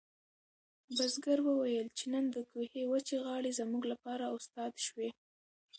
بزګر 0.95 1.39
وویل 1.43 1.87
چې 1.97 2.05
نن 2.13 2.25
د 2.35 2.37
کوهي 2.49 2.83
وچې 2.91 3.15
غاړې 3.25 3.51
زموږ 3.59 3.83
لپاره 3.91 4.25
استاد 4.37 4.73
شوې. 4.85 5.09